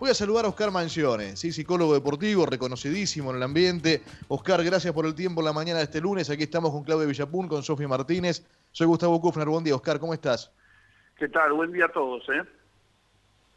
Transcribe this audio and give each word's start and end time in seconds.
Voy 0.00 0.10
a 0.10 0.14
saludar 0.14 0.44
a 0.44 0.48
Oscar 0.48 0.70
Mancione, 0.70 1.36
¿sí? 1.36 1.52
psicólogo 1.52 1.94
deportivo, 1.94 2.44
reconocidísimo 2.46 3.30
en 3.30 3.36
el 3.36 3.42
ambiente. 3.42 4.02
Oscar, 4.28 4.64
gracias 4.64 4.92
por 4.92 5.06
el 5.06 5.14
tiempo 5.14 5.40
en 5.40 5.44
la 5.44 5.52
mañana 5.52 5.78
de 5.78 5.84
este 5.84 6.00
lunes. 6.00 6.28
Aquí 6.30 6.42
estamos 6.42 6.70
con 6.72 6.82
Claudia 6.82 7.06
Villapun, 7.06 7.46
con 7.46 7.62
Sofía 7.62 7.86
Martínez. 7.86 8.44
Soy 8.72 8.86
Gustavo 8.86 9.20
Kufner. 9.20 9.48
Buen 9.48 9.62
día, 9.62 9.76
Oscar, 9.76 10.00
¿cómo 10.00 10.14
estás? 10.14 10.50
¿Qué 11.16 11.28
tal? 11.28 11.52
Buen 11.52 11.72
día 11.72 11.84
a 11.84 11.92
todos. 11.92 12.24
¿eh? 12.30 12.42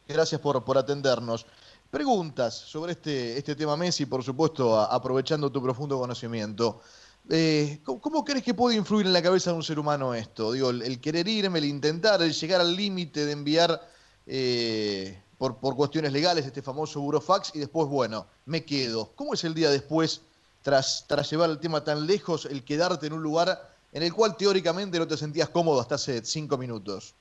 Gracias 0.08 0.40
por, 0.40 0.64
por 0.64 0.78
atendernos. 0.78 1.48
Preguntas 1.90 2.54
sobre 2.54 2.92
este, 2.92 3.38
este 3.38 3.56
tema 3.56 3.78
Messi, 3.78 4.06
por 4.06 4.24
supuesto, 4.24 4.80
aprovechando 4.80 5.52
tu 5.52 5.64
profundo 5.64 5.98
conocimiento. 5.98 6.82
Eh, 7.30 7.80
¿cómo, 7.84 8.24
crees 8.24 8.44
que 8.44 8.54
puede 8.54 8.76
influir 8.76 9.08
en 9.08 9.14
la 9.14 9.22
cabeza 9.22 9.52
de 9.52 9.58
un 9.58 9.64
ser 9.64 9.80
humano 9.80 10.14
esto? 10.14 10.52
Digo, 10.52 10.70
el, 10.70 11.00
querer 11.02 11.28
irme, 11.28 11.60
el 11.60 11.66
intentar, 11.66 12.22
el 12.22 12.34
llegar 12.34 12.62
al 12.62 12.76
límite 12.76 13.26
de 13.26 13.32
enviar 13.32 13.82
eh, 14.28 15.20
por, 15.38 15.60
por, 15.60 15.76
cuestiones 15.76 16.14
legales 16.14 16.46
este 16.46 16.62
famoso 16.62 17.02
burofax 17.02 17.56
y 17.56 17.60
después, 17.60 17.88
bueno, 17.88 18.28
me 18.46 18.64
quedo. 18.64 19.12
¿Cómo 19.16 19.34
es 19.34 19.44
el 19.44 19.54
día 19.54 19.70
después, 19.70 20.26
tras, 20.62 21.06
tras 21.08 21.30
llevar 21.30 21.50
el 21.50 21.60
tema 21.60 21.84
tan 21.84 22.08
lejos, 22.08 22.46
el 22.46 22.64
quedarte 22.64 23.08
en 23.08 23.14
un 23.14 23.24
lugar 23.24 23.50
en 23.92 24.04
el 24.04 24.14
cual 24.14 24.36
teóricamente 24.38 25.00
no 25.00 25.08
te 25.08 25.18
sentías 25.18 25.50
cómodo 25.50 25.80
hasta 25.80 25.96
hace 25.96 26.24
cinco 26.24 26.58
minutos? 26.58 27.16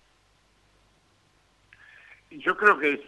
Yo 2.30 2.56
creo 2.56 2.78
que 2.78 2.94
es, 2.94 3.00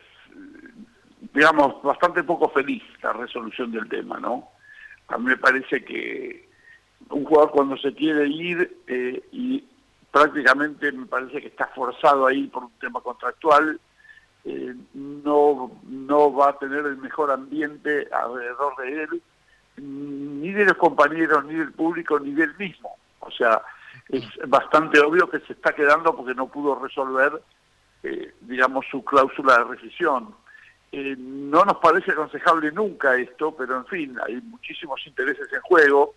digamos, 1.35 1.83
bastante 1.83 2.23
poco 2.23 2.49
feliz 2.51 2.83
la 3.03 3.13
resolución 3.13 3.73
del 3.73 3.89
tema, 3.89 4.21
¿no? 4.21 4.49
A 5.09 5.19
mí 5.19 5.25
me 5.25 5.37
parece 5.37 5.85
que 5.85 6.49
un 7.11 7.25
jugador 7.25 7.51
cuando 7.51 7.77
se 7.77 7.93
quiere 7.95 8.27
ir 8.29 8.79
eh, 8.87 9.23
y 9.33 9.65
prácticamente 10.11 10.91
me 10.93 11.07
parece 11.07 11.41
que 11.41 11.49
está 11.49 11.67
forzado 11.69 12.27
ahí 12.27 12.47
por 12.47 12.65
un 12.65 12.73
tema 12.81 13.01
contractual, 13.01 13.81
eh, 14.49 14.77
no, 14.95 15.73
no 15.89 16.33
va 16.33 16.51
a 16.51 16.59
tener 16.59 16.87
el 16.87 16.99
mejor 16.99 17.33
ambiente 17.33 18.07
alrededor 18.13 18.77
de 18.77 19.03
él, 19.03 19.23
ni 19.79 20.53
de 20.53 20.67
los 20.67 20.77
compañeros, 20.77 21.45
ni 21.47 21.55
del 21.55 21.73
público, 21.73 22.21
ni 22.21 22.31
del 22.31 22.57
mismo. 22.57 22.97
O 23.19 23.31
sea, 23.33 23.61
es 24.09 24.25
bastante 24.47 25.01
obvio 25.01 25.29
que 25.29 25.41
se 25.41 25.53
está 25.53 25.75
quedando 25.75 26.15
porque 26.15 26.33
no 26.33 26.47
pudo 26.47 26.79
resolver, 26.79 27.43
eh, 28.05 28.35
digamos, 28.43 28.87
su 28.89 29.05
cláusula 29.05 29.59
de 29.59 29.65
rescisión. 29.65 30.33
no 30.93 31.65
nos 31.65 31.79
parece 31.79 32.13
aconsejable 32.13 32.71
nunca 32.71 33.17
esto, 33.17 33.53
pero 33.57 33.79
en 33.79 33.87
fin, 33.87 34.17
hay 34.25 34.41
muchísimos 34.43 35.05
intereses 35.09 35.53
en 35.53 35.61
juego 35.63 36.15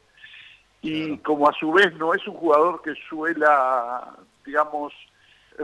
y 0.83 1.17
como 1.17 1.49
a 1.49 1.53
su 1.53 1.71
vez 1.71 1.91
no 1.95 2.13
es 2.13 2.25
un 2.27 2.35
jugador 2.35 2.83
que 2.83 2.93
suela, 3.09 4.15
digamos, 4.45 4.93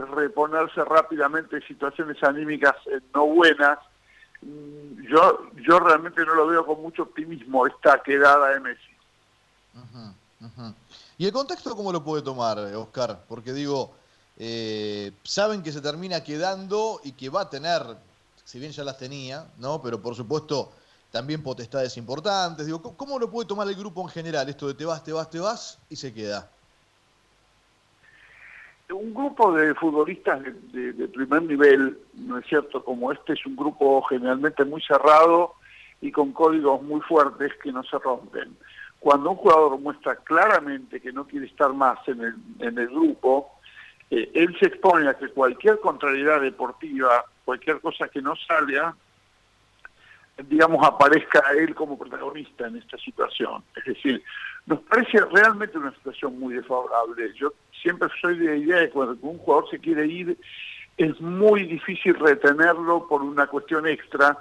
reponerse 0.00 0.84
rápidamente 0.84 1.56
en 1.56 1.62
situaciones 1.62 2.22
anímicas 2.22 2.74
eh, 2.86 3.00
no 3.14 3.26
buenas, 3.26 3.78
mm, 4.42 5.02
yo, 5.08 5.50
yo 5.66 5.78
realmente 5.78 6.24
no 6.24 6.34
lo 6.34 6.46
veo 6.46 6.66
con 6.66 6.82
mucho 6.82 7.02
optimismo 7.04 7.66
esta 7.66 8.02
quedada 8.02 8.50
de 8.50 8.60
Messi. 8.60 8.96
¿Y 11.18 11.26
el 11.26 11.32
contexto 11.32 11.74
cómo 11.74 11.92
lo 11.92 12.04
puede 12.04 12.22
tomar, 12.22 12.58
Oscar? 12.58 13.20
Porque 13.28 13.52
digo, 13.52 13.94
eh, 14.38 15.12
saben 15.22 15.62
que 15.62 15.72
se 15.72 15.80
termina 15.80 16.22
quedando 16.22 17.00
y 17.04 17.12
que 17.12 17.30
va 17.30 17.42
a 17.42 17.50
tener, 17.50 17.82
si 18.44 18.58
bien 18.58 18.72
ya 18.72 18.84
las 18.84 18.98
tenía, 18.98 19.46
¿no? 19.58 19.80
Pero 19.80 20.00
por 20.00 20.14
supuesto 20.14 20.72
también 21.10 21.42
potestades 21.42 21.96
importantes. 21.96 22.66
Digo, 22.66 22.82
¿cómo 22.82 23.18
lo 23.18 23.30
puede 23.30 23.48
tomar 23.48 23.66
el 23.66 23.74
grupo 23.74 24.02
en 24.02 24.08
general 24.08 24.48
esto 24.48 24.66
de 24.66 24.74
te 24.74 24.84
vas, 24.84 25.02
te 25.02 25.12
vas, 25.12 25.30
te 25.30 25.38
vas 25.38 25.78
y 25.88 25.96
se 25.96 26.12
queda? 26.12 26.50
Un 28.90 29.12
grupo 29.12 29.52
de 29.52 29.74
futbolistas 29.74 30.42
de, 30.72 31.08
primer 31.08 31.42
nivel, 31.42 31.98
¿no 32.14 32.38
es 32.38 32.46
cierto? 32.46 32.84
Como 32.84 33.10
este 33.10 33.32
es 33.32 33.44
un 33.44 33.56
grupo 33.56 34.02
generalmente 34.02 34.64
muy 34.64 34.80
cerrado 34.80 35.54
y 36.00 36.12
con 36.12 36.32
códigos 36.32 36.82
muy 36.82 37.00
fuertes 37.00 37.52
que 37.62 37.72
no 37.72 37.82
se 37.82 37.98
rompen. 37.98 38.56
Cuando 39.00 39.30
un 39.30 39.36
jugador 39.36 39.78
muestra 39.80 40.16
claramente 40.16 41.00
que 41.00 41.12
no 41.12 41.26
quiere 41.26 41.46
estar 41.46 41.72
más 41.72 41.98
en 42.06 42.20
el, 42.22 42.34
en 42.60 42.78
el 42.78 42.88
grupo, 42.88 43.50
eh, 44.10 44.30
él 44.34 44.56
se 44.58 44.66
expone 44.66 45.08
a 45.08 45.14
que 45.14 45.28
cualquier 45.28 45.80
contrariedad 45.80 46.40
deportiva, 46.40 47.24
cualquier 47.44 47.80
cosa 47.80 48.08
que 48.08 48.22
no 48.22 48.34
salga, 48.36 48.94
digamos, 50.44 50.86
aparezca 50.86 51.42
él 51.56 51.74
como 51.74 51.98
protagonista 51.98 52.66
en 52.66 52.76
esta 52.76 52.98
situación. 52.98 53.62
Es 53.76 53.84
decir, 53.84 54.22
nos 54.66 54.80
parece 54.80 55.20
realmente 55.32 55.78
una 55.78 55.94
situación 55.94 56.38
muy 56.38 56.54
desfavorable. 56.54 57.32
Yo 57.34 57.52
siempre 57.82 58.08
soy 58.20 58.38
de 58.38 58.46
la 58.46 58.56
idea 58.56 58.76
de 58.78 58.86
que 58.86 58.92
cuando 58.92 59.16
un 59.22 59.38
jugador 59.38 59.70
se 59.70 59.78
quiere 59.78 60.06
ir, 60.06 60.38
es 60.96 61.20
muy 61.20 61.64
difícil 61.64 62.14
retenerlo 62.14 63.06
por 63.06 63.22
una 63.22 63.46
cuestión 63.46 63.86
extra, 63.86 64.36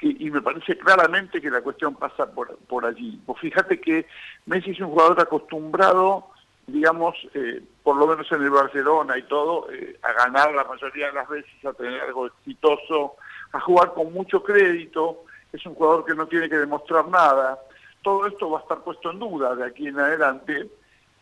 y 0.00 0.30
me 0.30 0.42
parece 0.42 0.76
claramente 0.76 1.40
que 1.40 1.50
la 1.50 1.62
cuestión 1.62 1.94
pasa 1.94 2.30
por, 2.30 2.56
por 2.68 2.84
allí. 2.84 3.18
Pues 3.24 3.40
fíjate 3.40 3.80
que 3.80 4.06
Messi 4.44 4.72
es 4.72 4.80
un 4.80 4.90
jugador 4.90 5.20
acostumbrado, 5.20 6.28
digamos, 6.66 7.16
eh, 7.32 7.62
por 7.82 7.96
lo 7.96 8.06
menos 8.06 8.30
en 8.30 8.42
el 8.42 8.50
Barcelona 8.50 9.16
y 9.16 9.22
todo, 9.22 9.70
eh, 9.72 9.98
a 10.02 10.12
ganar 10.12 10.52
la 10.54 10.64
mayoría 10.64 11.06
de 11.06 11.12
las 11.14 11.28
veces, 11.28 11.64
a 11.64 11.72
tener 11.72 12.00
algo 12.02 12.26
exitoso, 12.26 13.14
a 13.52 13.60
jugar 13.60 13.94
con 13.94 14.12
mucho 14.12 14.42
crédito, 14.42 15.24
es 15.52 15.66
un 15.66 15.74
jugador 15.74 16.04
que 16.04 16.14
no 16.14 16.26
tiene 16.26 16.48
que 16.48 16.58
demostrar 16.58 17.08
nada. 17.08 17.58
Todo 18.02 18.26
esto 18.26 18.50
va 18.50 18.58
a 18.58 18.62
estar 18.62 18.78
puesto 18.82 19.10
en 19.10 19.18
duda 19.18 19.54
de 19.54 19.64
aquí 19.64 19.88
en 19.88 19.98
adelante. 19.98 20.68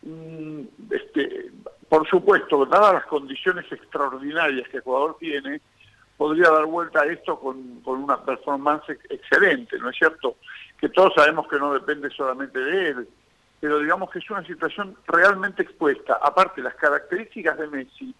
Mm, 0.01 0.61
este, 0.91 1.51
por 1.89 2.07
supuesto, 2.07 2.65
dadas 2.65 2.95
las 2.95 3.05
condiciones 3.05 3.71
extraordinarias 3.71 4.67
que 4.69 4.77
el 4.77 4.83
jugador 4.83 5.17
tiene, 5.19 5.61
podría 6.17 6.49
dar 6.49 6.65
vuelta 6.65 7.01
a 7.01 7.05
esto 7.05 7.39
con, 7.39 7.81
con 7.81 8.03
una 8.03 8.23
performance 8.23 8.89
excelente, 9.09 9.77
¿no 9.79 9.89
es 9.89 9.97
cierto? 9.97 10.37
Que 10.79 10.89
todos 10.89 11.13
sabemos 11.15 11.47
que 11.47 11.57
no 11.57 11.73
depende 11.73 12.09
solamente 12.09 12.59
de 12.59 12.89
él, 12.89 13.09
pero 13.59 13.79
digamos 13.79 14.09
que 14.11 14.19
es 14.19 14.29
una 14.29 14.45
situación 14.45 14.95
realmente 15.07 15.63
expuesta. 15.63 16.19
Aparte, 16.21 16.61
las 16.61 16.75
características 16.75 17.57
de 17.57 17.67
Messi 17.67 18.15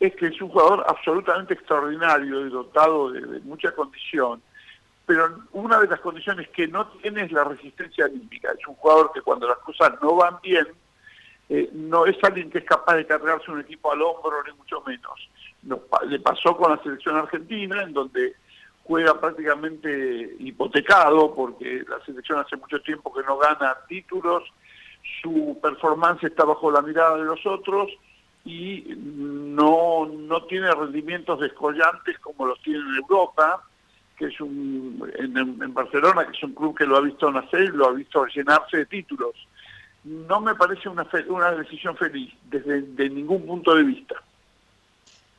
es 0.00 0.14
que 0.16 0.26
es 0.26 0.42
un 0.42 0.48
jugador 0.48 0.84
absolutamente 0.88 1.54
extraordinario 1.54 2.46
y 2.46 2.50
dotado 2.50 3.12
de 3.12 3.40
mucha 3.40 3.72
condición 3.72 4.42
pero 5.06 5.40
una 5.52 5.80
de 5.80 5.88
las 5.88 6.00
condiciones 6.00 6.48
que 6.50 6.68
no 6.68 6.86
tiene 6.88 7.24
es 7.24 7.32
la 7.32 7.44
resistencia 7.44 8.04
anímica. 8.04 8.52
Es 8.52 8.66
un 8.66 8.74
jugador 8.74 9.10
que 9.12 9.20
cuando 9.20 9.48
las 9.48 9.58
cosas 9.58 9.92
no 10.00 10.14
van 10.16 10.38
bien, 10.42 10.66
eh, 11.48 11.68
no 11.72 12.06
es 12.06 12.16
alguien 12.22 12.50
que 12.50 12.58
es 12.58 12.64
capaz 12.64 12.96
de 12.96 13.06
cargarse 13.06 13.50
un 13.50 13.60
equipo 13.60 13.92
al 13.92 14.02
hombro, 14.02 14.42
ni 14.44 14.52
mucho 14.52 14.82
menos. 14.86 15.28
le 16.06 16.20
pasó 16.20 16.56
con 16.56 16.70
la 16.70 16.82
selección 16.82 17.16
argentina, 17.16 17.82
en 17.82 17.92
donde 17.92 18.36
juega 18.84 19.20
prácticamente 19.20 20.36
hipotecado, 20.38 21.34
porque 21.34 21.84
la 21.88 22.04
selección 22.04 22.38
hace 22.38 22.56
mucho 22.56 22.80
tiempo 22.80 23.12
que 23.12 23.22
no 23.22 23.36
gana 23.38 23.76
títulos, 23.88 24.44
su 25.20 25.58
performance 25.60 26.24
está 26.24 26.44
bajo 26.44 26.70
la 26.70 26.82
mirada 26.82 27.16
de 27.16 27.24
los 27.24 27.44
otros 27.44 27.90
y 28.44 28.94
no, 28.96 30.06
no 30.06 30.44
tiene 30.44 30.70
rendimientos 30.72 31.40
descollantes 31.40 32.18
como 32.20 32.46
los 32.46 32.60
tiene 32.62 32.80
en 32.80 32.96
Europa 32.96 33.62
que 34.22 34.28
es 34.28 34.40
un, 34.40 35.02
en, 35.18 35.74
Barcelona, 35.74 36.24
que 36.24 36.36
es 36.36 36.42
un 36.44 36.54
club 36.54 36.78
que 36.78 36.86
lo 36.86 36.96
ha 36.96 37.00
visto 37.00 37.28
nacer, 37.32 37.74
lo 37.74 37.88
ha 37.88 37.92
visto 37.92 38.24
llenarse 38.26 38.76
de 38.76 38.86
títulos. 38.86 39.34
No 40.04 40.40
me 40.40 40.54
parece 40.54 40.88
una, 40.88 41.04
una 41.26 41.50
decisión 41.50 41.96
feliz 41.96 42.32
desde 42.44 42.82
de 42.82 43.10
ningún 43.10 43.44
punto 43.44 43.74
de 43.74 43.82
vista. 43.82 44.14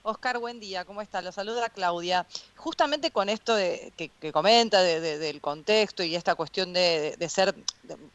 Oscar, 0.06 0.38
buen 0.38 0.60
día, 0.60 0.84
¿cómo 0.84 1.02
está? 1.02 1.22
Lo 1.22 1.32
saluda 1.32 1.70
Claudia. 1.70 2.28
Justamente 2.58 3.12
con 3.12 3.30
esto 3.30 3.56
que, 3.56 4.12
comenta 4.34 4.84
del 4.84 5.40
contexto 5.40 6.04
y 6.04 6.18
esta 6.18 6.36
cuestión 6.36 6.74
de, 6.74 7.16
ser 7.30 7.56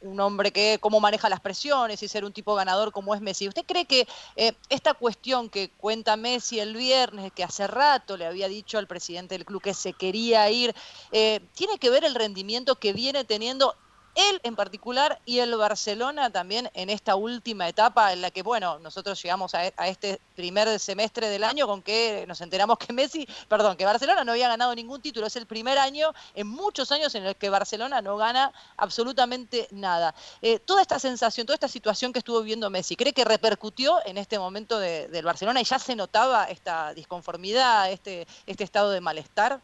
un 0.03 0.21
hombre 0.21 0.50
que 0.50 0.77
cómo 0.82 1.00
maneja 1.00 1.31
las 1.31 1.41
presiones 1.41 2.03
y 2.03 2.09
ser 2.09 2.27
un 2.27 2.32
tipo 2.34 2.54
ganador 2.54 2.93
como 2.93 3.15
es 3.15 3.22
Messi, 3.22 3.48
¿usted 3.48 3.65
cree 3.65 3.87
que 3.87 4.06
eh, 4.37 4.53
esta 4.69 4.93
cuestión 4.93 5.48
que 5.48 5.71
cuenta 5.71 6.19
Messi 6.19 6.60
el 6.60 6.77
viernes, 6.77 7.32
que 7.32 7.43
hace 7.43 7.66
rato 7.66 8.19
le 8.19 8.27
había 8.27 8.48
dicho 8.48 8.77
al 8.77 8.87
presidente 8.87 9.34
del 9.34 9.47
club 9.47 9.62
que 9.62 9.72
se 9.72 9.94
quería 9.94 10.50
ir, 10.50 10.75
eh, 11.10 11.41
tiene 11.54 11.78
que 11.78 11.89
ver 11.89 12.04
el 12.04 12.15
rendimiento 12.15 12.77
que 12.77 12.92
viene 12.92 13.24
teniendo 13.24 13.74
él 14.18 14.41
en 14.42 14.56
particular 14.56 15.20
y 15.24 15.38
el 15.38 15.54
Barcelona 15.56 16.30
también 16.30 16.68
en 16.74 16.91
esta 16.91 17.15
última 17.15 17.68
etapa 17.68 18.12
en 18.12 18.20
la 18.20 18.32
que, 18.32 18.42
bueno, 18.42 18.80
nosotros 18.80 19.22
llegamos 19.22 19.54
a, 19.54 19.66
este 19.86 20.20
primer 20.34 20.78
semestre 20.80 21.28
del 21.28 21.44
año 21.44 21.68
con 21.68 21.82
que 21.82 22.24
nos 22.26 22.41
enteramos 22.41 22.78
que 22.78 22.92
Messi, 22.92 23.28
perdón, 23.48 23.76
que 23.76 23.84
Barcelona 23.84 24.24
no 24.24 24.32
había 24.32 24.48
ganado 24.48 24.74
ningún 24.74 25.00
título. 25.00 25.26
Es 25.26 25.36
el 25.36 25.47
primer 25.47 25.78
año 25.78 26.12
en 26.34 26.48
muchos 26.48 26.91
años 26.91 27.15
en 27.15 27.26
el 27.26 27.36
que 27.36 27.48
Barcelona 27.48 28.03
no 28.03 28.16
gana 28.16 28.53
absolutamente 28.76 29.68
nada. 29.70 30.15
Eh, 30.42 30.59
toda 30.59 30.82
esta 30.82 30.98
sensación, 30.98 31.47
toda 31.47 31.54
esta 31.54 31.68
situación 31.68 32.12
que 32.12 32.18
estuvo 32.18 32.41
viviendo 32.41 32.71
Messi, 32.71 32.97
¿cree 32.97 33.12
que 33.12 33.24
repercutió 33.24 33.98
en 34.04 34.18
este 34.18 34.38
momento 34.38 34.80
del 34.80 35.24
Barcelona 35.24 35.60
y 35.60 35.64
ya 35.64 35.78
se 35.78 35.94
notaba 35.94 36.44
esta 36.47 36.92
disconformidad, 36.92 37.92
este, 37.92 38.26
este 38.47 38.64
estado 38.64 38.91
de 38.91 39.00
malestar? 39.00 39.60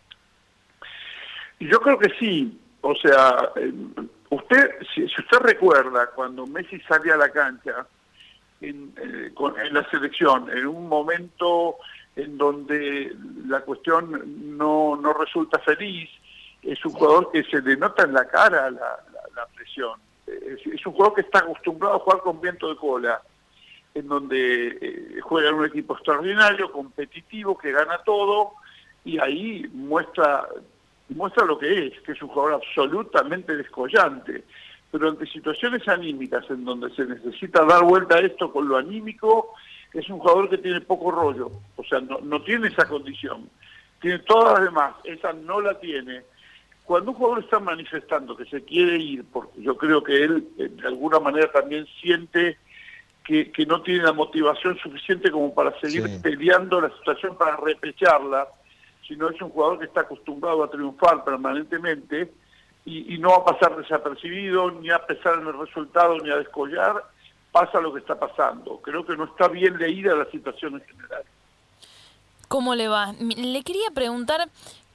Yo 1.59 1.81
creo 1.81 1.99
que 1.99 2.11
sí. 2.21 2.61
O 2.83 2.95
sea, 2.97 3.51
eh, 3.57 3.73
Usted, 4.31 4.71
si, 4.95 5.05
usted 5.05 5.39
recuerda, 5.41 6.09
cuando 6.09 6.47
Messi 6.47 6.81
salía 6.81 7.15
a 7.15 7.19
la 7.19 7.31
cancha 7.31 7.87
en, 8.61 8.93
eh, 9.01 9.33
la 9.71 9.89
selección, 9.91 10.51
en 10.51 10.67
un 10.67 10.89
momento 10.89 11.77
en 12.17 12.39
donde 12.39 13.15
la 13.47 13.61
cuestión 13.61 14.57
no, 14.57 14.97
no 14.97 15.13
resulta 15.13 15.59
feliz, 15.59 16.09
es 16.63 16.85
un 16.85 16.93
jugador 16.93 17.31
que 17.31 17.43
se 17.45 17.61
le 17.61 17.77
nota 17.77 18.05
en 18.05 18.15
la 18.15 18.27
cara 18.27 18.71
la, 18.71 18.99
presión, 19.55 20.01
es, 20.27 20.87
un 20.87 20.93
jugador 20.93 21.15
que 21.15 21.21
está 21.23 21.41
acostumbrado 21.41 21.97
a 21.97 21.99
jugar 21.99 22.21
con 22.21 22.41
viento 22.41 22.69
de 22.69 22.77
cola, 22.77 23.21
en 23.95 24.09
donde 24.09 24.79
eh, 24.81 25.21
juega 25.21 25.51
en 25.51 25.57
un 25.57 25.67
equipo 25.67 25.95
extraordinario, 25.95 26.73
competitivo, 26.73 27.57
que 27.59 27.73
gana 27.73 27.99
todo, 28.05 28.53
y 29.05 29.19
ahí 29.19 29.69
muestra, 29.73 30.49
muestra 31.09 31.45
lo 31.45 31.59
que 31.59 31.87
es, 31.87 32.01
que 32.01 32.13
es 32.13 32.23
un 32.23 32.29
jugador 32.29 32.55
absolutamente 32.55 33.57
descollante. 33.57 34.45
Pero 34.91 35.09
ante 35.09 35.27
situaciones 35.27 35.87
anímicas 35.89 36.49
en 36.51 36.65
donde 36.65 36.89
se 36.95 37.05
necesita 37.05 37.65
dar 37.65 37.83
vuelta 37.83 38.17
a 38.17 38.21
esto 38.21 38.53
con 38.53 38.69
lo 38.69 38.77
anímico, 38.77 39.55
es 39.93 40.09
un 40.09 40.19
jugador 40.19 40.49
que 40.49 40.59
tiene 40.59 40.81
poco 40.81 41.11
rollo, 41.11 41.51
o 41.77 41.85
sea, 41.85 42.01
no, 42.01 42.19
no 42.21 42.43
tiene 42.43 42.69
esa 42.69 42.87
condición. 42.87 43.49
Tiene 44.01 44.19
todas 44.21 44.55
las 44.55 44.65
demás, 44.65 44.95
esa 45.05 45.33
no 45.33 45.61
la 45.61 45.79
tiene. 45.81 46.23
Cuando 46.85 47.13
un 47.13 47.17
jugador 47.17 47.43
está 47.43 47.59
manifestando 47.59 48.37
que 48.37 48.45
se 48.45 48.63
quiere 48.65 48.99
ir, 48.99 49.25
porque 49.33 49.63
yo 49.63 49.77
creo 49.77 50.03
que 50.03 50.23
él 50.23 50.47
eh, 50.59 50.69
de 50.69 50.87
alguna 50.87 51.19
manera 51.19 51.51
también 51.51 51.87
siente 52.01 52.59
que, 53.25 53.51
que 53.51 53.65
no 53.65 53.81
tiene 53.83 54.03
la 54.03 54.13
motivación 54.13 54.77
suficiente 54.79 55.31
como 55.31 55.55
para 55.55 55.79
seguir 55.81 56.05
peleando 56.23 56.81
la 56.81 56.91
situación 56.99 57.39
para 57.39 57.57
repecharla, 57.57 58.47
sino 59.07 59.29
es 59.29 59.41
un 59.41 59.51
jugador 59.51 59.79
que 59.79 59.87
está 59.87 60.03
acostumbrado 60.03 60.65
a 60.65 60.71
triunfar 60.71 61.25
permanentemente 61.25 62.33
y, 62.87 63.17
no 63.19 63.31
va 63.31 63.37
a 63.37 63.45
pasar 63.45 63.77
desapercibido, 63.77 64.71
ni 64.71 64.91
a 64.91 65.07
pesar 65.07 65.39
en 65.41 65.47
el 65.47 65.59
resultado, 65.59 66.19
ni 66.19 66.31
a 66.31 66.37
descollar, 66.37 67.03
pasa 67.51 67.81
lo 67.81 67.95
que 67.95 68.01
está 68.01 68.19
pasando. 68.19 68.79
Creo 68.83 69.07
que 69.07 69.17
no 69.17 69.25
está 69.25 69.49
bien 69.49 69.79
leída 69.79 70.15
la 70.15 70.27
situación 70.27 70.75
en 70.75 70.83
general. 70.83 71.23
¿Cómo 72.49 72.75
le 72.75 72.89
va? 72.89 73.15
Le 73.19 73.63
quería 73.63 73.91
preguntar 73.95 74.49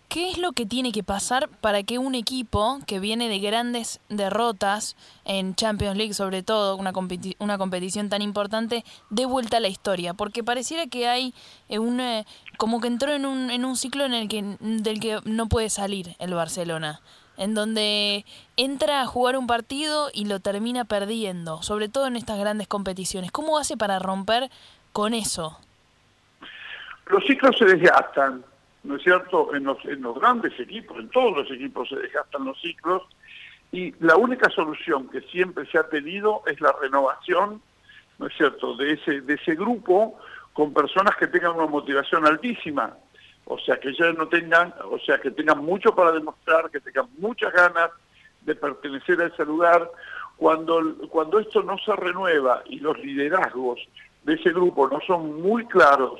¿Qué 0.09 0.31
es 0.31 0.39
lo 0.39 0.53
que 0.53 0.65
tiene 0.65 0.91
que 0.91 1.03
pasar 1.03 1.49
para 1.61 1.83
que 1.83 1.99
un 1.99 2.15
equipo 2.15 2.79
que 2.87 2.99
viene 2.99 3.29
de 3.29 3.37
grandes 3.37 4.01
derrotas 4.09 4.97
en 5.23 5.53
Champions 5.53 5.97
League, 5.97 6.15
sobre 6.15 6.41
todo 6.41 6.77
una, 6.77 6.93
competición 6.93 8.09
tan 8.09 8.23
importante, 8.23 8.83
dé 9.11 9.27
vuelta 9.27 9.57
a 9.57 9.59
la 9.59 9.67
historia? 9.67 10.15
Porque 10.15 10.43
pareciera 10.43 10.87
que 10.87 11.07
hay 11.07 11.35
eh, 11.69 11.77
un, 11.77 11.99
eh, 11.99 12.25
como 12.57 12.81
que 12.81 12.87
entró 12.87 13.11
en 13.11 13.27
un, 13.27 13.51
en 13.51 13.65
un 13.65 13.75
ciclo 13.75 14.03
en 14.03 14.15
el 14.15 14.27
que, 14.27 14.57
del 14.59 14.99
que 14.99 15.19
no 15.25 15.47
puede 15.47 15.69
salir 15.69 16.15
el 16.17 16.33
Barcelona, 16.33 17.01
en 17.37 17.53
donde 17.53 18.25
entra 18.57 19.01
a 19.01 19.05
jugar 19.05 19.37
un 19.37 19.45
partido 19.45 20.09
y 20.11 20.25
lo 20.25 20.39
termina 20.39 20.85
perdiendo, 20.85 21.61
sobre 21.61 21.87
todo 21.87 22.07
en 22.07 22.15
estas 22.15 22.39
grandes 22.39 22.67
competiciones. 22.67 23.31
¿Cómo 23.31 23.59
hace 23.59 23.77
para 23.77 23.99
romper 23.99 24.49
con 24.91 25.13
eso? 25.13 25.59
Los 27.05 27.23
ciclos 27.27 27.55
se 27.59 27.65
desgastan 27.65 28.43
¿no 28.83 28.95
es 28.95 29.03
cierto?, 29.03 29.53
en 29.53 29.65
los, 29.65 29.83
en 29.85 30.01
los 30.01 30.19
grandes 30.19 30.59
equipos, 30.59 30.97
en 30.97 31.09
todos 31.09 31.37
los 31.37 31.51
equipos 31.51 31.89
se 31.89 31.97
desgastan 31.97 32.45
los 32.45 32.59
ciclos, 32.61 33.03
y 33.71 33.93
la 34.03 34.15
única 34.15 34.49
solución 34.49 35.09
que 35.09 35.21
siempre 35.21 35.65
se 35.67 35.77
ha 35.77 35.83
tenido 35.83 36.41
es 36.47 36.59
la 36.59 36.73
renovación, 36.81 37.61
¿no 38.17 38.27
es 38.27 38.35
cierto?, 38.35 38.75
de 38.75 38.93
ese, 38.93 39.21
de 39.21 39.33
ese 39.35 39.55
grupo 39.55 40.17
con 40.53 40.73
personas 40.73 41.15
que 41.15 41.27
tengan 41.27 41.55
una 41.55 41.67
motivación 41.67 42.25
altísima, 42.25 42.95
o 43.45 43.57
sea, 43.57 43.79
que 43.79 43.93
ya 43.93 44.11
no 44.13 44.27
tengan, 44.27 44.73
o 44.89 44.99
sea, 44.99 45.19
que 45.19 45.31
tengan 45.31 45.63
mucho 45.63 45.95
para 45.95 46.11
demostrar, 46.11 46.69
que 46.69 46.79
tengan 46.79 47.07
muchas 47.17 47.51
ganas 47.51 47.89
de 48.41 48.53
pertenecer 48.55 49.19
a 49.21 49.25
ese 49.25 49.43
lugar. 49.43 49.89
Cuando, 50.37 50.81
cuando 51.09 51.39
esto 51.39 51.63
no 51.63 51.77
se 51.79 51.95
renueva 51.95 52.61
y 52.65 52.79
los 52.79 52.97
liderazgos 52.99 53.79
de 54.23 54.35
ese 54.35 54.51
grupo 54.51 54.87
no 54.87 54.99
son 55.01 55.41
muy 55.41 55.65
claros 55.65 56.19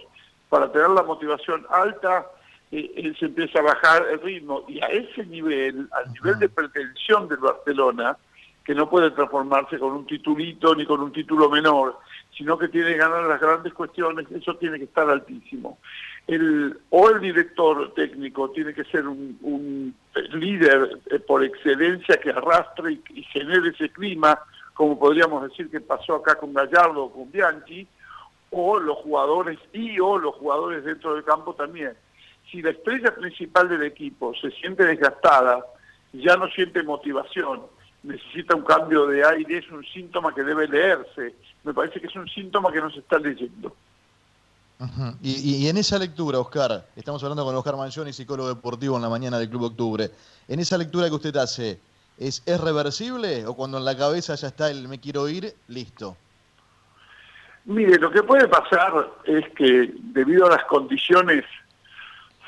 para 0.50 0.72
tener 0.72 0.90
la 0.90 1.04
motivación 1.04 1.66
alta, 1.70 2.28
eh, 2.72 3.14
se 3.20 3.26
empieza 3.26 3.60
a 3.60 3.64
bajar 3.64 4.06
el 4.12 4.22
ritmo. 4.22 4.66
Y 4.68 4.80
a 4.82 4.88
ese 4.88 5.26
nivel, 5.26 5.88
al 5.92 6.14
nivel 6.14 6.40
de 6.40 6.50
pretensión 6.50 7.28
del 7.28 7.40
Barcelona, 7.40 8.18
que 8.64 8.76
no 8.76 8.88
puede 8.88 9.10
transformarse 9.12 9.80
con 9.80 9.94
un 9.94 10.06
titulito 10.06 10.76
ni 10.76 10.86
con 10.86 11.02
un 11.02 11.12
título 11.12 11.50
menor, 11.50 11.98
sino 12.38 12.56
que 12.58 12.68
tiene 12.68 12.92
que 12.92 12.98
ganar 12.98 13.24
las 13.24 13.42
grandes 13.42 13.74
cuestiones, 13.74 14.30
eso 14.32 14.56
tiene 14.58 14.78
que 14.78 14.84
estar 14.84 15.10
altísimo. 15.10 15.80
El, 16.28 16.80
o 16.92 17.10
el 17.10 17.20
director 17.20 17.92
técnico 17.96 18.52
tiene 18.52 18.76
que 18.76 18.84
ser 18.84 19.08
un, 19.08 19.96
líder 20.34 21.00
eh, 21.10 21.18
por 21.18 21.44
excelencia 21.44 22.18
que 22.18 22.30
arrastre 22.30 22.94
y, 22.94 23.02
y, 23.16 23.24
genere 23.24 23.70
ese 23.70 23.90
clima, 23.90 24.38
como 24.76 25.00
podríamos 25.00 25.50
decir 25.50 25.72
que 25.72 25.82
pasó 25.82 26.18
acá 26.18 26.36
con 26.36 26.54
Gallardo 26.54 27.06
o 27.06 27.12
con 27.12 27.32
Bianchi, 27.32 27.88
o 28.52 28.78
los 28.78 28.98
jugadores 29.00 29.58
y 29.74 30.00
o 30.00 30.20
los 30.20 30.36
jugadores 30.36 30.86
dentro 30.86 31.16
del 31.16 31.24
campo 31.24 31.56
también 31.56 31.94
si 32.52 32.62
la 32.62 32.72
estrella 32.72 33.14
principal 33.14 33.70
del 33.70 33.84
equipo 33.84 34.34
se 34.36 34.52
siente 34.52 34.86
desgastada, 34.86 35.66
ya 36.14 36.36
no 36.36 36.48
siente 36.50 36.84
motivación, 36.84 37.62
necesita 38.04 38.56
un 38.56 38.64
cambio 38.64 39.08
de 39.08 39.26
aire, 39.26 39.58
es 39.58 39.70
un 39.72 39.86
síntoma 39.86 40.34
que 40.34 40.44
debe 40.44 40.68
leerse. 40.68 41.36
Me 41.64 41.74
parece 41.74 42.00
que 42.00 42.08
es 42.08 42.16
un 42.16 42.28
síntoma 42.28 42.72
que 42.72 42.82
no 42.82 42.90
se 42.90 43.00
está 43.00 43.20
leyendo. 43.20 43.76
y, 45.22 45.68
en 45.68 45.78
esa 45.78 46.00
lectura, 46.00 46.40
Oscar, 46.40 46.86
estamos 46.96 47.22
hablando 47.24 47.44
con 47.44 47.56
Oscar 47.56 47.76
Manchoni, 47.76 48.14
psicólogo 48.14 48.50
deportivo 48.50 48.96
en 48.96 49.02
la 49.02 49.10
mañana 49.10 49.38
del 49.38 49.50
Club 49.50 49.64
Octubre. 49.64 50.10
En 50.48 50.60
esa 50.60 50.78
lectura 50.78 51.10
que 51.10 51.16
usted 51.16 51.36
hace, 51.36 51.80
¿es, 52.18 52.42
¿es 52.46 52.62
reversible 52.62 53.46
o 53.46 53.54
cuando 53.56 53.78
en 53.78 53.86
la 53.86 53.98
cabeza 53.98 54.36
ya 54.36 54.48
está 54.48 54.72
el 54.72 54.88
me 54.88 55.00
quiero 55.00 55.28
ir, 55.28 55.54
listo? 55.68 56.16
Mire, 57.66 58.00
lo 58.00 58.10
que 58.10 58.24
puede 58.24 58.48
pasar 58.48 59.12
es 59.26 59.48
que 59.50 59.94
debido 59.96 60.48
a 60.48 60.50
las 60.50 60.64
condiciones 60.66 61.44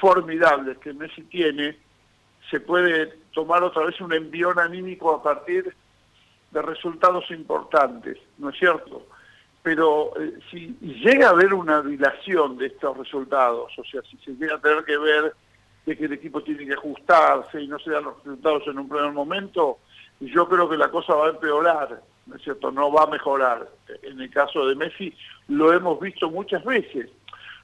formidables 0.01 0.80
que 0.80 0.94
Messi 0.94 1.21
tiene, 1.24 1.77
se 2.50 2.59
puede 2.59 3.13
tomar 3.33 3.63
otra 3.63 3.86
vez 3.86 4.01
un 4.01 4.12
envión 4.12 4.59
anímico 4.59 5.13
a 5.13 5.24
partir 5.24 5.74
de 6.50 6.62
resultados 6.62 7.30
importantes, 7.30 8.18
¿no 8.39 8.50
es 8.50 8.57
cierto? 8.57 9.06
Pero 9.63 10.12
eh, 10.19 10.39
si 10.50 10.75
llega 10.81 11.27
a 11.27 11.31
haber 11.31 11.53
una 11.53 11.81
dilación 11.81 12.57
de 12.57 12.65
estos 12.65 12.98
resultados, 12.98 13.71
o 13.77 13.83
sea, 13.86 14.01
si 14.09 14.18
se 14.18 14.31
llega 14.31 14.56
a 14.56 14.59
tener 14.59 14.83
que 14.83 14.98
ver 14.98 15.33
de 15.86 15.95
que 15.95 16.06
el 16.06 16.13
equipo 16.13 16.42
tiene 16.42 16.65
que 16.65 16.74
ajustarse 16.74 17.62
y 17.62 17.68
no 17.68 17.77
se 17.80 17.92
dan 17.92 18.06
los 18.06 18.18
resultados 18.18 18.63
en 18.68 18.80
un 18.80 18.89
primer 18.89 19.12
momento, 19.12 19.77
yo 20.19 20.50
creo 20.50 20.68
que 20.68 20.77
la 20.77 20.89
cosa 20.89 21.13
va 21.13 21.27
a 21.27 21.30
empeorar, 21.30 22.01
¿no 22.25 22.36
es 22.36 22.42
cierto? 22.42 22.71
No 22.71 22.92
va 22.92 23.04
a 23.04 23.07
mejorar. 23.07 23.69
En 24.01 24.19
el 24.19 24.30
caso 24.31 24.65
de 24.65 24.75
Messi 24.75 25.13
lo 25.47 25.71
hemos 25.71 26.00
visto 26.00 26.30
muchas 26.30 26.63
veces. 26.65 27.09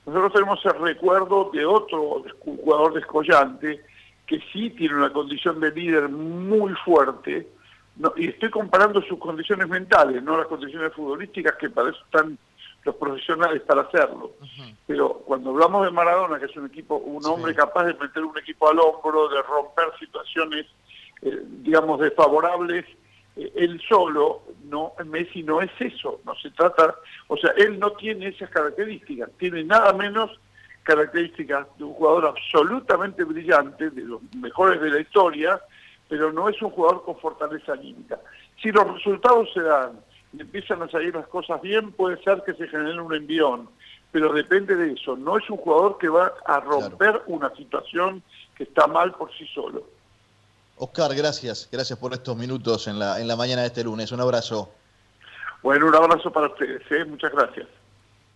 Nosotros 0.07 0.31
tenemos 0.31 0.65
el 0.65 0.81
recuerdo 0.81 1.51
de 1.51 1.65
otro 1.65 2.23
jugador 2.39 2.93
descollante 2.93 3.83
que 4.25 4.39
sí 4.53 4.69
tiene 4.69 4.95
una 4.95 5.11
condición 5.11 5.59
de 5.59 5.71
líder 5.71 6.07
muy 6.07 6.73
fuerte, 6.85 7.45
y 8.15 8.29
estoy 8.29 8.49
comparando 8.49 9.01
sus 9.01 9.19
condiciones 9.19 9.67
mentales, 9.67 10.23
no 10.23 10.37
las 10.37 10.47
condiciones 10.47 10.93
futbolísticas, 10.93 11.55
que 11.55 11.69
para 11.69 11.89
eso 11.89 11.99
están 12.05 12.37
los 12.85 12.95
profesionales 12.95 13.61
para 13.63 13.81
hacerlo. 13.81 14.31
Pero 14.85 15.13
cuando 15.25 15.49
hablamos 15.49 15.83
de 15.83 15.91
Maradona, 15.91 16.39
que 16.39 16.45
es 16.45 16.55
un 16.55 16.67
equipo, 16.67 16.95
un 16.95 17.25
hombre 17.25 17.53
capaz 17.53 17.85
de 17.85 17.93
meter 17.95 18.23
un 18.23 18.37
equipo 18.37 18.69
al 18.69 18.79
hombro, 18.79 19.27
de 19.27 19.41
romper 19.41 19.87
situaciones, 19.99 20.67
eh, 21.21 21.41
digamos, 21.63 21.99
desfavorables, 21.99 22.85
él 23.55 23.81
solo, 23.87 24.43
no, 24.65 24.93
Messi 25.05 25.43
no 25.43 25.61
es 25.61 25.71
eso, 25.79 26.21
no 26.25 26.35
se 26.35 26.49
trata, 26.51 26.95
o 27.27 27.37
sea, 27.37 27.51
él 27.57 27.79
no 27.79 27.91
tiene 27.91 28.27
esas 28.27 28.49
características, 28.49 29.29
tiene 29.37 29.63
nada 29.63 29.93
menos 29.93 30.31
características 30.83 31.67
de 31.77 31.83
un 31.83 31.93
jugador 31.93 32.27
absolutamente 32.27 33.23
brillante, 33.23 33.89
de 33.89 34.03
los 34.03 34.21
mejores 34.35 34.81
de 34.81 34.89
la 34.89 35.01
historia, 35.01 35.61
pero 36.07 36.31
no 36.31 36.47
es 36.49 36.61
un 36.61 36.71
jugador 36.71 37.03
con 37.03 37.17
fortaleza 37.17 37.73
anímica. 37.73 38.17
Si 38.61 38.71
los 38.71 38.93
resultados 38.93 39.51
se 39.53 39.61
dan 39.61 39.99
y 40.33 40.41
empiezan 40.41 40.81
a 40.81 40.89
salir 40.89 41.13
las 41.13 41.27
cosas 41.27 41.61
bien, 41.61 41.91
puede 41.91 42.21
ser 42.23 42.41
que 42.45 42.53
se 42.53 42.67
genere 42.67 42.99
un 43.01 43.13
envión, 43.13 43.69
pero 44.11 44.31
depende 44.31 44.75
de 44.75 44.93
eso, 44.93 45.17
no 45.17 45.37
es 45.37 45.49
un 45.49 45.57
jugador 45.57 45.97
que 45.97 46.07
va 46.07 46.33
a 46.45 46.59
romper 46.61 47.21
una 47.27 47.53
situación 47.55 48.23
que 48.55 48.63
está 48.63 48.87
mal 48.87 49.11
por 49.13 49.31
sí 49.33 49.45
solo. 49.53 49.96
Oscar, 50.77 51.13
gracias. 51.15 51.67
Gracias 51.71 51.97
por 51.97 52.13
estos 52.13 52.37
minutos 52.37 52.87
en 52.87 52.99
la, 52.99 53.19
en 53.19 53.27
la 53.27 53.35
mañana 53.35 53.61
de 53.61 53.67
este 53.67 53.83
lunes. 53.83 54.11
Un 54.11 54.21
abrazo. 54.21 54.71
Bueno, 55.63 55.87
un 55.87 55.95
abrazo 55.95 56.31
para 56.31 56.47
ustedes. 56.47 56.81
¿eh? 56.91 57.03
Muchas 57.05 57.31
gracias. 57.31 57.67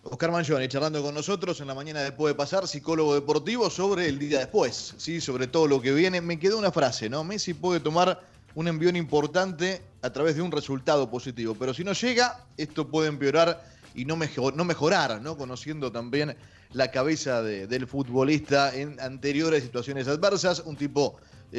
Oscar 0.04 0.32
Mangione 0.32 0.68
charlando 0.68 1.00
con 1.00 1.14
nosotros 1.14 1.60
en 1.60 1.68
la 1.68 1.74
mañana 1.74 2.00
de 2.00 2.10
Puede 2.10 2.34
Pasar, 2.34 2.66
psicólogo 2.66 3.14
deportivo, 3.14 3.70
sobre 3.70 4.08
el 4.08 4.18
día 4.18 4.40
después, 4.40 4.94
¿sí? 4.96 5.20
sobre 5.20 5.46
todo 5.46 5.68
lo 5.68 5.80
que 5.80 5.92
viene. 5.92 6.20
Me 6.20 6.40
quedó 6.40 6.58
una 6.58 6.72
frase, 6.72 7.08
¿no? 7.08 7.22
Messi 7.22 7.54
puede 7.54 7.78
tomar 7.78 8.20
un 8.56 8.66
envión 8.66 8.96
importante 8.96 9.80
a 10.02 10.10
través 10.10 10.34
de 10.34 10.42
un 10.42 10.50
resultado 10.50 11.08
positivo, 11.08 11.54
pero 11.56 11.72
si 11.72 11.84
no 11.84 11.92
llega, 11.92 12.44
esto 12.56 12.88
puede 12.88 13.08
empeorar 13.08 13.62
y 13.94 14.04
no, 14.04 14.18
no 14.54 14.64
mejorar, 14.64 15.22
¿no? 15.22 15.36
Conociendo 15.36 15.92
también 15.92 16.36
la 16.72 16.90
cabeza 16.90 17.42
del 17.42 17.86
futbolista 17.86 18.74
en 18.74 18.98
anteriores 18.98 19.62
situaciones 19.62 20.08
adversas, 20.08 20.60
un 20.60 20.76
tipo 20.76 21.16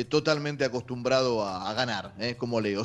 totalmente 0.10 0.66
acostumbrado 0.66 1.46
a, 1.46 1.72
ganar, 1.74 2.16
¿eh? 2.20 2.36
como 2.36 2.60
Leo. 2.60 2.82